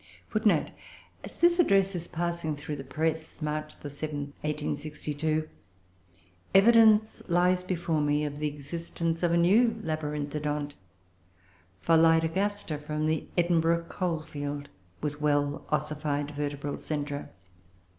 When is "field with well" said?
14.21-15.67